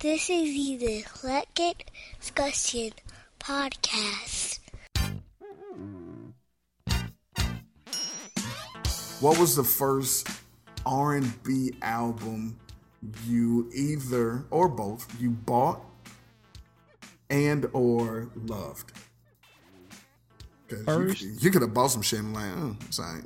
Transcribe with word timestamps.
This 0.00 0.30
is 0.30 0.78
the 0.80 0.98
Eclectic 1.00 1.90
Discussion 2.20 2.92
Podcast. 3.40 4.60
What 9.20 9.38
was 9.38 9.56
the 9.56 9.64
first 9.64 10.28
R&B 10.86 11.72
album 11.82 12.56
you 13.26 13.68
either 13.74 14.44
or 14.50 14.68
both 14.68 15.06
you 15.20 15.30
bought 15.30 15.82
and 17.28 17.66
or 17.72 18.28
loved? 18.46 18.92
'Cause 20.68 20.78
you- 20.78 20.84
First- 20.84 21.20
you, 21.42 21.50
could 21.50 21.62
have 21.62 21.74
bought 21.74 21.88
some 21.90 22.02
shit 22.02 22.20
and 22.20 22.32
like, 22.32 22.52
oh, 22.56 22.76
it's 22.86 22.98
all 23.00 23.12
right. 23.12 23.24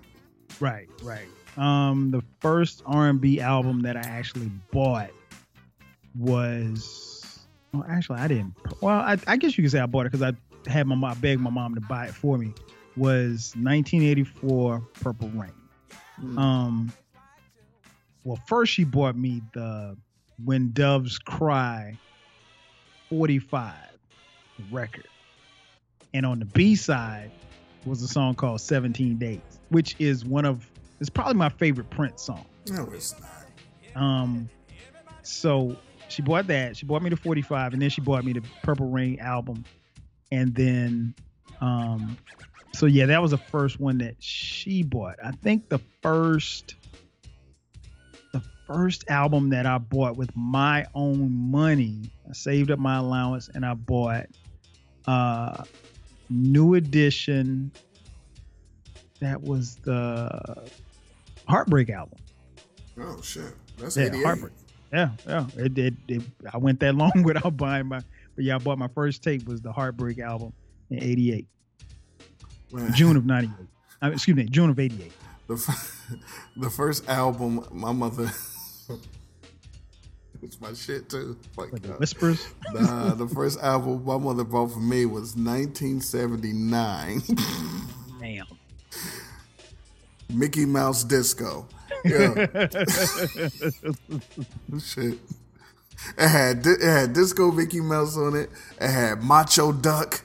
Right, 0.60 0.88
right. 1.02 1.28
Um, 1.56 2.10
the 2.10 2.22
first 2.40 2.82
R 2.86 3.08
and 3.08 3.20
B 3.20 3.40
album 3.40 3.80
that 3.80 3.96
I 3.96 4.00
actually 4.00 4.50
bought 4.70 5.10
was, 6.18 7.46
well, 7.72 7.84
actually, 7.88 8.20
I 8.20 8.28
didn't. 8.28 8.54
Well, 8.80 8.98
I, 8.98 9.18
I 9.26 9.36
guess 9.36 9.56
you 9.56 9.64
could 9.64 9.70
say 9.70 9.80
I 9.80 9.86
bought 9.86 10.06
it 10.06 10.12
because 10.12 10.22
I 10.22 10.70
had 10.70 10.86
my 10.86 10.94
mom, 10.94 11.10
I 11.10 11.14
begged 11.14 11.40
my 11.40 11.50
mom 11.50 11.74
to 11.74 11.80
buy 11.80 12.06
it 12.06 12.14
for 12.14 12.38
me. 12.38 12.52
Was 12.96 13.54
1984 13.56 14.80
Purple 15.00 15.28
Rain. 15.30 15.52
Hmm. 16.16 16.38
Um, 16.38 16.92
well, 18.24 18.38
first 18.46 18.72
she 18.72 18.84
bought 18.84 19.16
me 19.16 19.42
the 19.54 19.96
When 20.44 20.72
Doves 20.72 21.18
Cry 21.18 21.96
45 23.08 23.74
record, 24.70 25.08
and 26.12 26.26
on 26.26 26.38
the 26.38 26.44
B 26.44 26.74
side 26.74 27.30
was 27.86 28.02
a 28.02 28.08
song 28.08 28.34
called 28.34 28.60
17 28.60 29.16
Days, 29.16 29.40
which 29.70 29.96
is 29.98 30.24
one 30.24 30.44
of 30.44 30.69
it's 31.00 31.10
probably 31.10 31.34
my 31.34 31.48
favorite 31.48 31.90
Prince 31.90 32.22
song. 32.22 32.46
No, 32.68 32.88
it's 32.92 33.14
not. 33.20 34.02
Um, 34.02 34.48
so 35.22 35.76
she 36.08 36.22
bought 36.22 36.46
that. 36.48 36.76
She 36.76 36.86
bought 36.86 37.02
me 37.02 37.10
the 37.10 37.16
45, 37.16 37.72
and 37.72 37.82
then 37.82 37.90
she 37.90 38.00
bought 38.00 38.24
me 38.24 38.32
the 38.32 38.42
Purple 38.62 38.88
Rain 38.88 39.18
album, 39.20 39.64
and 40.30 40.54
then, 40.54 41.14
um, 41.60 42.16
so 42.72 42.86
yeah, 42.86 43.06
that 43.06 43.20
was 43.22 43.30
the 43.30 43.38
first 43.38 43.80
one 43.80 43.98
that 43.98 44.16
she 44.18 44.82
bought. 44.82 45.16
I 45.24 45.32
think 45.32 45.68
the 45.68 45.80
first, 46.02 46.76
the 48.32 48.42
first 48.66 49.04
album 49.08 49.50
that 49.50 49.66
I 49.66 49.78
bought 49.78 50.16
with 50.16 50.30
my 50.36 50.86
own 50.94 51.32
money. 51.32 52.10
I 52.28 52.32
saved 52.32 52.70
up 52.70 52.78
my 52.78 52.96
allowance 52.98 53.48
and 53.52 53.66
I 53.66 53.74
bought, 53.74 54.26
uh, 55.06 55.64
New 56.28 56.74
Edition. 56.74 57.72
That 59.18 59.42
was 59.42 59.76
the 59.76 60.70
Heartbreak 61.48 61.90
album. 61.90 62.18
Oh 62.98 63.20
shit, 63.22 63.52
that's 63.78 63.96
Yeah, 63.96 64.06
88. 64.06 64.24
Heartbreak. 64.24 64.52
Yeah, 64.92 65.10
yeah. 65.26 65.46
It 65.56 65.74
did. 65.74 65.96
It, 66.08 66.22
I 66.52 66.58
went 66.58 66.80
that 66.80 66.94
long 66.96 67.22
without 67.24 67.56
buying 67.56 67.86
my. 67.86 68.00
But 68.36 68.44
yeah, 68.44 68.56
I 68.56 68.58
bought 68.58 68.78
my 68.78 68.88
first 68.88 69.22
tape 69.22 69.46
was 69.46 69.60
the 69.60 69.72
Heartbreak 69.72 70.18
album 70.18 70.52
in 70.90 71.02
'88, 71.02 71.46
Man, 72.72 72.92
June 72.94 73.16
of 73.16 73.24
'98. 73.26 73.66
Uh, 74.02 74.10
excuse 74.12 74.36
me, 74.36 74.44
June 74.44 74.70
of 74.70 74.78
'88. 74.78 75.12
the, 75.46 75.54
f- 75.54 76.06
the 76.56 76.70
first 76.70 77.08
album 77.08 77.64
my 77.70 77.92
mother. 77.92 78.30
it's 80.42 80.60
my 80.60 80.72
shit 80.72 81.08
too. 81.08 81.36
Like, 81.56 81.70
But 81.72 81.82
the 81.82 81.94
uh, 81.94 81.98
Whispers. 81.98 82.48
Nah, 82.72 83.14
the 83.14 83.28
first 83.28 83.60
album 83.60 84.04
my 84.04 84.16
mother 84.16 84.44
bought 84.44 84.72
for 84.72 84.80
me 84.80 85.04
was 85.06 85.36
1979. 85.36 87.22
Mickey 90.32 90.64
Mouse 90.66 91.04
Disco. 91.04 91.66
Yeah. 92.04 92.46
Shit. 94.80 95.18
It 96.16 96.28
had 96.28 96.66
it 96.66 96.80
had 96.80 97.12
Disco 97.12 97.50
Mickey 97.52 97.80
Mouse 97.80 98.16
on 98.16 98.34
it. 98.36 98.48
It 98.80 98.88
had 98.88 99.22
Macho 99.22 99.72
Duck. 99.72 100.22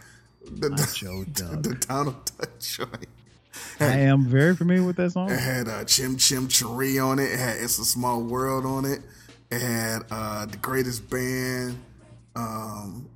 The, 0.49 0.69
Macho 0.69 1.23
the, 1.25 1.31
Duck. 1.31 1.61
the 1.63 1.75
Donald 1.87 2.15
Duck 2.37 2.49
joint. 2.59 3.07
I 3.79 3.85
am 3.99 4.25
very 4.25 4.55
familiar 4.55 4.83
with 4.85 4.95
that 4.97 5.11
song. 5.11 5.29
It 5.29 5.39
had 5.39 5.67
uh, 5.67 5.83
Chim 5.85 6.17
Chim 6.17 6.47
Cheree 6.47 7.03
on 7.03 7.19
it. 7.19 7.31
It 7.31 7.39
had 7.39 7.57
It's 7.57 7.77
a 7.79 7.85
Small 7.85 8.21
World 8.21 8.65
on 8.65 8.85
it. 8.85 9.01
It 9.51 9.59
had 9.61 10.03
uh, 10.11 10.45
The 10.45 10.57
Greatest 10.57 11.09
Band. 11.09 11.77
Um, 12.35 13.09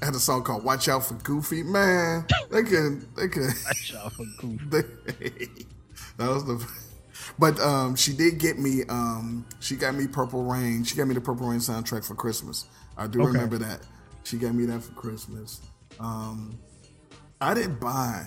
it 0.00 0.04
had 0.04 0.14
a 0.14 0.18
song 0.18 0.42
called 0.42 0.64
Watch 0.64 0.88
Out 0.88 1.04
for 1.06 1.14
Goofy. 1.14 1.62
Man, 1.62 2.26
they 2.50 2.62
could, 2.62 3.14
they 3.16 3.28
could, 3.28 3.52
Watch 3.64 3.94
out 3.96 4.12
for 4.12 4.24
Goofy. 4.38 4.64
they, 4.68 4.82
that 6.16 6.28
was 6.28 6.44
the, 6.44 6.66
but 7.38 7.58
um, 7.60 7.96
she 7.96 8.12
did 8.12 8.38
get 8.38 8.58
me, 8.58 8.82
um, 8.88 9.46
she 9.60 9.76
got 9.76 9.94
me 9.94 10.06
Purple 10.06 10.44
Rain. 10.44 10.84
She 10.84 10.96
got 10.96 11.06
me 11.08 11.14
the 11.14 11.20
Purple 11.20 11.48
Rain 11.48 11.60
soundtrack 11.60 12.04
for 12.04 12.14
Christmas. 12.14 12.66
I 12.96 13.06
do 13.06 13.20
Okay. 13.20 13.28
remember 13.32 13.58
that. 13.58 13.80
She 14.24 14.38
got 14.38 14.54
me 14.54 14.64
that 14.66 14.82
for 14.82 14.92
Christmas. 14.92 15.60
Um, 16.00 16.58
I 17.40 17.52
didn't 17.54 17.78
buy 17.80 18.26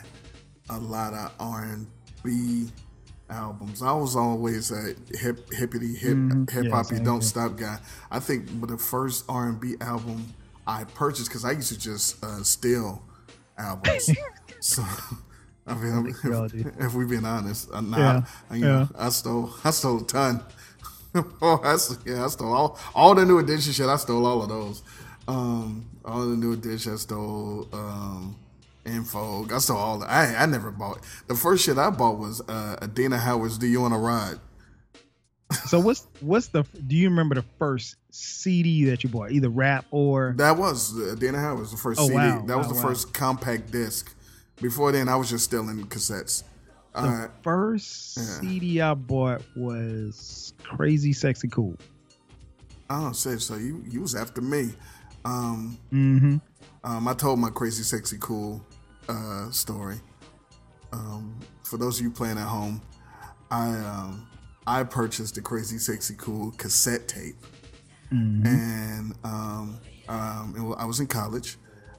a 0.69 0.77
lot 0.77 1.13
of 1.13 1.31
R 1.39 1.63
and 1.63 1.87
B 2.23 2.67
albums. 3.29 3.81
I 3.81 3.91
was 3.93 4.15
always 4.15 4.71
a 4.71 4.93
hip 5.17 5.51
hippity 5.51 5.95
hip 5.95 6.15
Mhm. 6.17 6.49
hip 6.49 6.71
hoppy 6.71 6.95
same 6.95 7.03
don't 7.03 7.21
here. 7.21 7.29
stop 7.29 7.57
guy. 7.57 7.79
I 8.11 8.19
think 8.19 8.47
the 8.67 8.77
first 8.77 9.25
R 9.27 9.47
and 9.47 9.59
B 9.59 9.75
album 9.81 10.33
I 10.67 10.83
purchased 10.83 11.29
because 11.29 11.45
I 11.45 11.51
used 11.51 11.69
to 11.69 11.79
just 11.79 12.23
uh, 12.23 12.43
steal 12.43 13.01
albums. 13.57 14.09
so 14.59 14.83
I 15.67 15.73
mean, 15.75 16.15
we 16.23 16.33
all 16.33 16.47
do. 16.47 16.59
if, 16.59 16.79
if 16.79 16.93
we've 16.93 17.09
been 17.09 17.25
honest, 17.25 17.69
uh, 17.73 17.81
nah, 17.81 17.97
Yeah, 17.97 18.21
I, 18.49 18.55
you 18.55 18.61
know, 18.65 18.89
I 18.97 19.09
stole 19.09 19.51
I 19.63 19.71
stole 19.71 20.01
a 20.01 20.05
ton. 20.05 20.43
oh, 21.41 21.59
I, 21.63 21.77
yeah, 22.09 22.23
I 22.25 22.27
stole 22.27 22.53
all 22.53 22.79
all 22.95 23.15
the 23.15 23.25
new 23.25 23.37
edition 23.39 23.73
shit. 23.73 23.87
I 23.87 23.97
stole 23.97 24.25
all 24.25 24.41
of 24.43 24.49
those. 24.49 24.83
Um, 25.27 25.85
all 26.05 26.21
the 26.21 26.37
new 26.37 26.53
edition. 26.53 26.93
I 26.93 26.95
stole 26.95 27.67
um, 27.73 28.37
info. 28.85 29.45
I 29.53 29.57
stole 29.57 29.77
all. 29.77 29.99
The, 29.99 30.09
I 30.09 30.43
I 30.43 30.45
never 30.45 30.71
bought. 30.71 30.99
The 31.27 31.35
first 31.35 31.65
shit 31.65 31.77
I 31.77 31.89
bought 31.89 32.17
was 32.17 32.41
uh, 32.47 32.77
Adina 32.81 33.17
Howard's 33.17 33.57
"Do 33.57 33.67
You 33.67 33.81
Want 33.81 33.93
to 33.93 33.99
Ride." 33.99 34.39
So 35.65 35.79
what's 35.79 36.05
what's 36.19 36.47
the? 36.47 36.63
Do 36.87 36.95
you 36.95 37.09
remember 37.09 37.35
the 37.35 37.45
first 37.57 37.95
CD 38.09 38.85
that 38.85 39.03
you 39.03 39.09
bought, 39.09 39.31
either 39.31 39.49
rap 39.49 39.85
or? 39.91 40.33
That 40.37 40.57
was 40.57 40.97
uh, 40.97 41.13
Adina 41.13 41.39
Howard's 41.39 41.71
the 41.71 41.77
first 41.77 41.99
Oh, 41.99 42.07
CD. 42.07 42.15
wow. 42.15 42.43
That 42.45 42.57
was 42.57 42.67
the 42.67 42.73
wow. 42.75 42.81
first 42.81 43.13
compact 43.13 43.71
disc. 43.71 44.13
Before 44.61 44.91
then, 44.91 45.07
I 45.09 45.15
was 45.15 45.29
just 45.29 45.45
stealing 45.45 45.85
cassettes. 45.87 46.43
The 46.93 46.99
Uh, 47.01 47.27
first 47.43 48.17
yeah. 48.17 48.23
CD 48.23 48.81
I 48.81 48.93
bought 48.95 49.43
was 49.55 50.53
Crazy 50.63 51.13
Sexy 51.13 51.47
Cool. 51.47 51.75
I 52.89 53.01
don't 53.01 53.15
say 53.15 53.37
so. 53.37 53.55
You 53.55 53.83
you 53.87 54.01
was 54.01 54.15
after 54.15 54.41
me. 54.41 54.73
Um, 55.25 55.77
Mm-hmm. 55.91 56.37
Um, 56.83 57.07
I 57.07 57.13
told 57.13 57.39
my 57.39 57.49
crazy, 57.49 57.83
sexy, 57.83 58.17
cool 58.21 58.65
uh, 59.09 59.49
story. 59.51 59.97
Um, 60.93 61.37
for 61.63 61.75
those 61.77 61.99
of 61.99 62.05
you 62.05 62.11
playing 62.11 62.37
at 62.37 62.47
home, 62.47 62.81
I 63.51 63.67
um, 63.71 64.25
I 64.65 64.83
purchased 64.83 65.35
the 65.35 65.41
crazy, 65.41 65.79
sexy, 65.79 66.15
cool 66.17 66.51
cassette 66.57 67.07
tape, 67.09 67.35
and 68.11 69.13
um, 69.25 69.79
um, 70.07 70.75
I 70.77 70.85
was 70.85 71.01
in 71.01 71.07
college. 71.07 71.57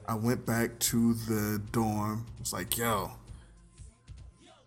I 0.09 0.15
went 0.15 0.43
back 0.43 0.79
to 0.79 1.13
the 1.13 1.61
dorm. 1.71 2.25
I 2.37 2.39
was 2.39 2.51
like, 2.51 2.75
"Yo, 2.75 3.11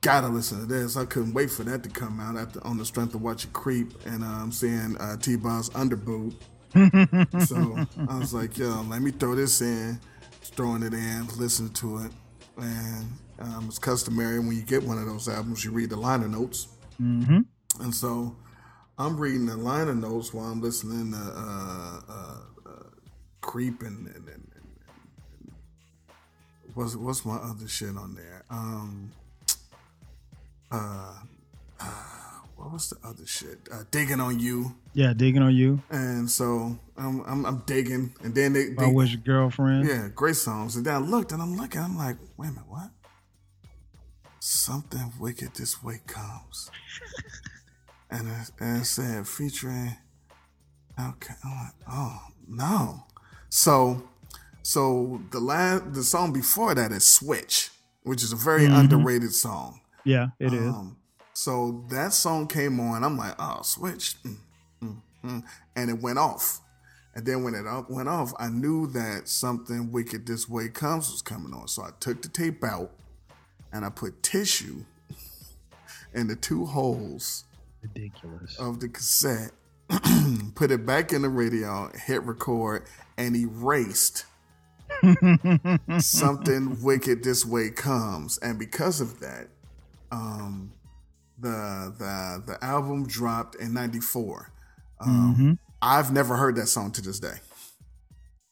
gotta 0.01 0.29
listen 0.29 0.61
to 0.61 0.67
this." 0.67 0.97
I 0.97 1.05
couldn't 1.05 1.35
wait 1.35 1.51
for 1.51 1.65
that 1.65 1.83
to 1.83 1.89
come 1.89 2.21
out 2.21 2.37
after 2.37 2.65
on 2.65 2.79
the 2.79 2.85
strength 2.85 3.17
of 3.17 3.23
watching 3.23 3.51
Creep 3.51 3.93
and 4.07 4.23
um, 4.23 4.53
seeing 4.53 4.97
uh, 4.99 5.17
T-Boz's 5.17 5.71
underboob. 5.71 6.35
So 7.47 7.77
I 8.09 8.19
was 8.19 8.33
like, 8.33 8.57
yo, 8.57 8.83
let 8.83 9.03
me 9.03 9.11
throw 9.11 9.35
this 9.35 9.61
in, 9.61 10.01
throwing 10.43 10.85
it 10.85 10.95
in, 10.95 11.27
listen 11.37 11.69
to 11.71 11.99
it. 11.99 12.13
And 12.57 13.11
um, 13.41 13.67
it's 13.67 13.79
customary 13.79 14.39
when 14.39 14.53
you 14.53 14.63
get 14.63 14.83
one 14.83 14.97
of 14.97 15.07
those 15.07 15.29
albums, 15.29 15.65
you 15.65 15.73
read 15.73 15.91
the 15.91 15.97
liner 15.97 16.29
notes. 16.29 16.69
Mm-hmm. 17.03 17.41
And 17.83 17.95
so 17.95 18.37
I'm 18.97 19.19
reading 19.19 19.47
the 19.47 19.57
liner 19.57 19.95
notes 19.95 20.33
while 20.33 20.47
I'm 20.47 20.63
listening 20.63 21.13
to 21.13 21.19
uh, 21.19 22.01
uh, 22.09 22.71
uh, 22.71 22.85
Creep 23.41 23.83
and, 23.83 24.07
and, 24.07 24.29
and 24.29 24.52
what's, 26.75 26.97
what's 26.97 27.25
my 27.25 27.37
other 27.37 27.69
shit 27.69 27.97
on 27.97 28.15
there? 28.15 28.45
Um, 28.51 29.13
uh, 30.71 31.15
uh, 31.81 31.85
what 32.57 32.73
was 32.73 32.91
the 32.91 32.97
other 33.07 33.27
shit? 33.27 33.59
Uh, 33.73 33.83
Digging 33.91 34.21
on 34.21 34.39
You. 34.39 34.75
Yeah, 34.95 35.13
digging 35.15 35.43
on 35.43 35.55
you. 35.55 35.83
And 35.91 36.31
so 36.31 36.79
I'm, 36.97 37.21
I'm, 37.23 37.45
I'm 37.47 37.63
digging, 37.67 38.15
and 38.23 38.35
then 38.35 38.53
they, 38.53 38.69
they 38.71 38.85
I 38.85 38.89
was 38.93 39.13
your 39.13 39.23
girlfriend. 39.23 39.89
yeah, 39.89 40.09
great 40.15 40.37
songs. 40.37 40.77
And 40.77 40.85
then 40.85 40.95
I 40.95 40.99
looked, 40.99 41.33
and 41.33 41.43
I'm 41.43 41.57
looking, 41.57 41.81
I'm 41.81 41.97
like, 41.97 42.17
wait 42.37 42.49
a 42.49 42.51
minute, 42.53 42.69
what? 42.69 42.91
Something 44.39 45.13
wicked 45.21 45.55
this 45.55 45.83
way 45.83 46.01
comes, 46.07 46.71
and 48.11 48.29
it, 48.29 48.51
and 48.61 48.83
it 48.83 48.85
said 48.85 49.27
featuring. 49.27 49.97
Okay, 51.01 51.35
I'm 51.45 51.51
like, 51.51 51.75
oh 51.91 52.21
no. 52.49 53.05
So, 53.49 54.03
so 54.63 55.21
the 55.31 55.41
last 55.41 55.93
the 55.93 56.03
song 56.03 56.33
before 56.33 56.75
that 56.75 56.93
is 56.93 57.05
Switch, 57.05 57.71
which 58.03 58.23
is 58.23 58.33
a 58.33 58.37
very 58.37 58.67
underrated 58.67 59.33
song. 59.33 59.81
Yeah, 60.05 60.29
it 60.39 60.53
is. 60.53 60.69
Um, 60.69 60.97
So 61.35 61.85
that 61.91 62.13
song 62.13 62.47
came 62.47 62.79
on. 62.81 63.05
I'm 63.05 63.17
like, 63.17 63.35
oh, 63.39 63.61
switch. 63.63 64.17
Mm, 64.23 64.37
mm, 64.83 64.97
mm. 65.25 65.43
And 65.75 65.91
it 65.91 66.01
went 66.03 66.19
off. 66.19 66.61
And 67.15 67.25
then 67.25 67.43
when 67.43 67.55
it 67.55 67.65
went 67.89 68.09
off, 68.09 68.33
I 68.39 68.49
knew 68.49 68.87
that 68.89 69.29
something 69.29 69.93
wicked 69.93 70.27
this 70.27 70.49
way 70.49 70.69
comes 70.69 71.11
was 71.11 71.23
coming 71.23 71.53
on. 71.55 71.69
So 71.69 71.83
I 71.83 71.91
took 72.01 72.23
the 72.23 72.29
tape 72.29 72.63
out 72.65 72.91
and 73.73 73.85
I 73.85 73.91
put 73.91 74.23
tissue 74.23 74.85
in 76.15 76.27
the 76.27 76.37
two 76.37 76.67
holes 76.67 77.45
ridiculous 77.83 78.59
of 78.59 78.81
the 78.81 78.89
cassette, 78.89 79.53
put 80.55 80.71
it 80.71 80.87
back 80.87 81.13
in 81.13 81.23
the 81.23 81.29
radio, 81.29 81.91
hit 81.95 82.23
record, 82.25 82.85
and 83.17 83.37
erased 83.37 84.25
something 85.99 86.83
wicked 86.83 87.25
this 87.25 87.45
way 87.45 87.71
comes. 87.71 88.39
And 88.39 88.59
because 88.59 89.01
of 89.01 89.21
that, 89.21 89.49
um, 90.11 90.73
the 91.39 91.95
the 91.99 92.43
the 92.53 92.65
album 92.65 93.07
dropped 93.07 93.57
in 93.57 93.75
'94. 93.75 94.53
Um, 95.01 95.35
mm-hmm. 95.35 95.53
I've 95.81 96.13
never 96.13 96.37
heard 96.37 96.57
that 96.57 96.67
song 96.67 96.93
to 96.93 97.03
this 97.03 97.19
day. 97.19 97.39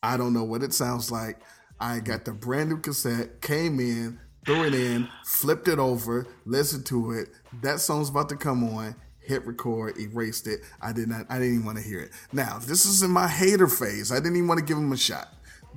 I 0.02 0.16
don't 0.16 0.32
know 0.32 0.44
what 0.44 0.62
it 0.62 0.72
sounds 0.72 1.10
like. 1.10 1.40
I 1.78 2.00
got 2.00 2.24
the 2.24 2.32
brand 2.32 2.70
new 2.70 2.78
cassette, 2.78 3.40
came 3.40 3.78
in, 3.80 4.18
threw 4.44 4.64
it 4.64 4.74
in, 4.74 5.08
flipped 5.24 5.68
it 5.68 5.78
over, 5.78 6.26
listened 6.44 6.86
to 6.86 7.12
it. 7.12 7.28
That 7.62 7.80
song's 7.80 8.08
about 8.08 8.28
to 8.30 8.36
come 8.36 8.64
on. 8.64 8.96
Hit 9.20 9.46
record, 9.46 9.96
erased 9.98 10.46
it. 10.48 10.60
I 10.82 10.92
did 10.92 11.08
not. 11.08 11.26
I 11.28 11.38
didn't 11.38 11.54
even 11.54 11.66
want 11.66 11.78
to 11.78 11.84
hear 11.84 12.00
it. 12.00 12.10
Now 12.32 12.58
this 12.58 12.84
is 12.84 13.02
in 13.02 13.10
my 13.10 13.28
hater 13.28 13.68
phase. 13.68 14.10
I 14.10 14.16
didn't 14.16 14.36
even 14.36 14.48
want 14.48 14.58
to 14.58 14.66
give 14.66 14.76
him 14.76 14.92
a 14.92 14.96
shot. 14.96 15.28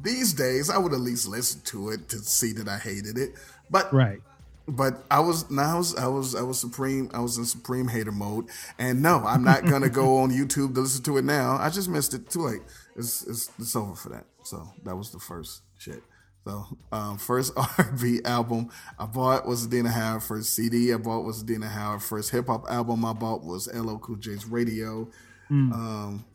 These 0.01 0.33
days, 0.33 0.69
I 0.69 0.77
would 0.77 0.93
at 0.93 0.99
least 0.99 1.27
listen 1.27 1.61
to 1.65 1.89
it 1.89 2.09
to 2.09 2.17
see 2.17 2.53
that 2.53 2.67
I 2.67 2.77
hated 2.77 3.17
it. 3.17 3.33
But 3.69 3.91
right. 3.93 4.21
but 4.67 5.03
I 5.09 5.19
was 5.19 5.49
now 5.49 5.75
I 5.75 5.77
was 5.77 5.95
I 5.95 6.07
was 6.07 6.35
I 6.35 6.41
was 6.41 6.59
supreme 6.59 7.09
I 7.13 7.19
was 7.19 7.37
in 7.37 7.45
supreme 7.45 7.87
hater 7.87 8.11
mode. 8.11 8.47
And 8.77 9.01
no 9.01 9.23
I'm 9.25 9.43
not 9.43 9.65
gonna 9.69 9.89
go 9.89 10.17
on 10.17 10.31
YouTube 10.31 10.75
to 10.75 10.81
listen 10.81 11.03
to 11.03 11.17
it 11.17 11.25
now. 11.25 11.57
I 11.59 11.69
just 11.69 11.89
missed 11.89 12.13
it 12.13 12.29
too 12.29 12.41
late. 12.41 12.61
It's 12.95 13.25
it's, 13.27 13.49
it's 13.59 13.75
over 13.75 13.95
for 13.95 14.09
that. 14.09 14.25
So 14.43 14.67
that 14.83 14.95
was 14.95 15.11
the 15.11 15.19
first 15.19 15.61
shit. 15.77 16.03
So 16.45 16.65
um, 16.91 17.17
first 17.17 17.53
R&B 17.57 18.19
album 18.25 18.69
I 18.99 19.05
bought 19.05 19.47
was 19.47 19.65
Dina 19.67 19.89
Howard 19.89 20.23
first 20.23 20.53
CD 20.53 20.93
I 20.93 20.97
bought 20.97 21.23
was 21.23 21.41
Dina 21.41 21.67
Howard 21.67 22.03
first 22.03 22.31
hip 22.31 22.47
hop 22.47 22.69
album 22.69 23.05
I 23.05 23.13
bought 23.13 23.43
was 23.43 23.73
LL 23.73 23.97
Cool 23.97 24.17
J's 24.17 24.45
Radio. 24.45 25.07
Mm. 25.49 25.73
um, 25.73 26.25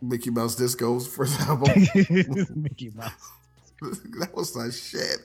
Mickey 0.00 0.30
Mouse 0.30 0.54
Disco's 0.56 1.06
first 1.06 1.40
album 1.48 1.70
Mickey 2.54 2.90
Mouse 2.90 3.12
that 3.80 4.30
was 4.34 4.56
like 4.56 4.72
shit 4.72 5.18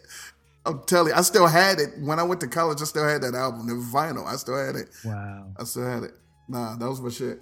I'm 0.65 0.81
telling 0.83 1.09
you, 1.09 1.15
I 1.15 1.21
still 1.21 1.47
had 1.47 1.79
it 1.79 1.97
when 1.99 2.19
I 2.19 2.23
went 2.23 2.39
to 2.39 2.47
college. 2.47 2.81
I 2.81 2.85
still 2.85 3.05
had 3.05 3.21
that 3.23 3.35
album, 3.35 3.67
the 3.67 3.73
vinyl. 3.73 4.25
I 4.25 4.37
still 4.37 4.55
had 4.55 4.77
it. 4.77 4.87
Wow. 5.03 5.47
I 5.59 5.65
still 5.65 5.83
had 5.85 6.03
it. 6.03 6.13
Nah, 6.47 6.77
that 6.77 6.87
was 6.87 7.01
my 7.01 7.09
shit. 7.09 7.41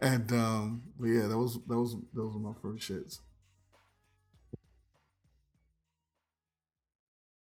and 0.00 0.30
um, 0.32 0.82
but 1.00 1.06
yeah, 1.06 1.26
that 1.26 1.38
was 1.38 1.58
that 1.66 1.78
was 1.78 1.96
those 2.12 2.34
were 2.34 2.40
my 2.40 2.52
first 2.60 2.90
shits. 2.90 3.20